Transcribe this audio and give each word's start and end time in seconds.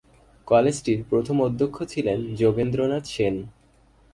কলেজটির 0.47 0.99
প্রথম 1.09 1.37
অধ্যক্ষ 1.41 1.77
ছিলেন 1.83 2.19
যোগেন্দ্রনাথ 2.35 3.05
সেন। 3.05 3.35